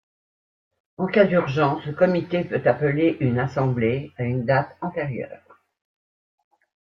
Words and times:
En 0.97 1.05
cas 1.05 1.25
d'urgence, 1.25 1.85
le 1.85 1.93
comité 1.93 2.43
peut 2.43 2.67
appeler 2.67 3.17
une 3.19 3.37
assemblée 3.37 4.11
à 4.17 4.23
une 4.23 4.45
date 4.47 4.75
antérieure. 4.81 5.59